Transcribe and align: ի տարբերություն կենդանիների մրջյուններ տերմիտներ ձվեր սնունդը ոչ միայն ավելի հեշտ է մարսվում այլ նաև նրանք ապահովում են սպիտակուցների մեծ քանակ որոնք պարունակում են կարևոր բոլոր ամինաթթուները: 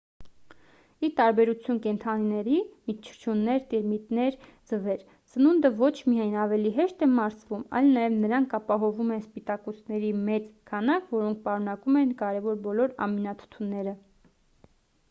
ի 1.07 1.07
տարբերություն 1.17 1.75
կենդանիների 1.81 2.55
մրջյուններ 2.87 3.59
տերմիտներ 3.73 4.37
ձվեր 4.71 5.03
սնունդը 5.33 5.71
ոչ 5.83 5.91
միայն 6.13 6.33
ավելի 6.45 6.71
հեշտ 6.79 7.05
է 7.09 7.11
մարսվում 7.13 7.67
այլ 7.81 7.91
նաև 7.99 8.17
նրանք 8.25 8.57
ապահովում 8.61 9.13
են 9.19 9.23
սպիտակուցների 9.27 10.11
մեծ 10.33 10.51
քանակ 10.73 11.15
որոնք 11.21 11.45
պարունակում 11.47 12.01
են 12.05 12.17
կարևոր 12.25 12.61
բոլոր 12.67 12.97
ամինաթթուները: 13.11 13.97